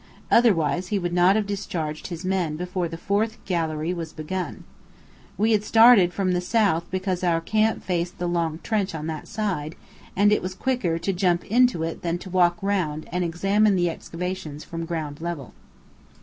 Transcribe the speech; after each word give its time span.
Otherwise 0.31 0.87
he 0.87 0.97
would 0.97 1.13
not 1.13 1.35
have 1.35 1.45
discharged 1.45 2.07
his 2.07 2.25
men 2.25 2.55
before 2.55 2.87
the 2.87 2.97
fourth 2.97 3.37
gallery 3.45 3.93
was 3.93 4.13
begun. 4.13 4.63
We 5.37 5.51
had 5.51 5.63
started 5.63 6.11
from 6.11 6.31
the 6.31 6.41
south 6.41 6.89
because 6.89 7.23
our 7.23 7.39
camp 7.39 7.83
faced 7.83 8.17
the 8.17 8.25
long 8.25 8.57
trench 8.63 8.95
on 8.95 9.05
that 9.05 9.27
side, 9.27 9.75
and 10.15 10.31
it 10.31 10.41
was 10.41 10.55
quicker 10.55 10.97
to 10.97 11.13
jump 11.13 11.43
into 11.43 11.83
it 11.83 12.01
than 12.01 12.17
to 12.17 12.31
walk 12.31 12.57
round 12.63 13.07
and 13.11 13.23
examine 13.23 13.75
the 13.75 13.91
excavations 13.91 14.63
from 14.63 14.85
ground 14.85 15.21
level. 15.21 15.53